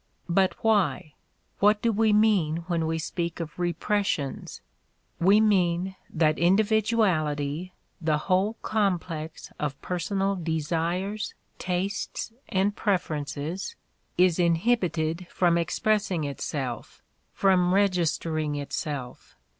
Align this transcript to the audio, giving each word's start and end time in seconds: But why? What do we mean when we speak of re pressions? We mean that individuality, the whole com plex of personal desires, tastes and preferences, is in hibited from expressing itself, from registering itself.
But 0.29 0.55
why? 0.63 1.13
What 1.59 1.83
do 1.83 1.91
we 1.91 2.11
mean 2.11 2.63
when 2.65 2.87
we 2.87 2.97
speak 2.97 3.39
of 3.39 3.59
re 3.59 3.71
pressions? 3.71 4.61
We 5.19 5.39
mean 5.39 5.95
that 6.09 6.39
individuality, 6.39 7.73
the 8.01 8.17
whole 8.17 8.55
com 8.63 8.97
plex 8.97 9.51
of 9.59 9.79
personal 9.83 10.35
desires, 10.37 11.35
tastes 11.59 12.33
and 12.49 12.75
preferences, 12.75 13.75
is 14.17 14.39
in 14.39 14.55
hibited 14.55 15.27
from 15.27 15.55
expressing 15.55 16.23
itself, 16.23 17.03
from 17.31 17.71
registering 17.75 18.55
itself. 18.55 19.35